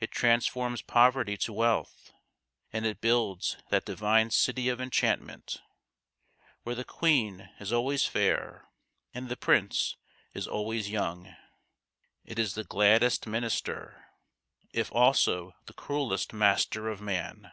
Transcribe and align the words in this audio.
It 0.00 0.10
transforms 0.10 0.80
poverty 0.80 1.36
to 1.36 1.52
wealth; 1.52 2.12
and 2.72 2.86
it 2.86 3.02
builds 3.02 3.58
that 3.68 3.84
divine 3.84 4.30
City 4.30 4.70
of 4.70 4.80
Enchantment 4.80 5.60
where 6.62 6.74
the 6.74 6.82
queen 6.82 7.50
is 7.60 7.70
always 7.70 8.06
fair 8.06 8.66
and 9.12 9.28
the 9.28 9.36
prince 9.36 9.96
is 10.32 10.48
always 10.48 10.88
young. 10.88 11.34
It 12.24 12.38
is 12.38 12.54
the 12.54 12.64
gladdest 12.64 13.26
minister, 13.26 14.06
if 14.72 14.90
also 14.92 15.52
the 15.66 15.74
cruellest 15.74 16.32
master 16.32 16.88
of 16.88 17.02
man. 17.02 17.52